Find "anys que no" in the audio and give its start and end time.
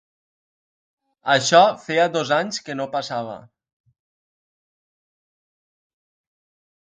2.37-2.87